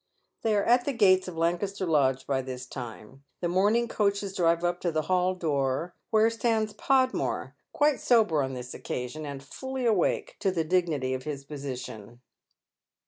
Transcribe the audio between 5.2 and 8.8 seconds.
door, where stands Pod more, quite sober on this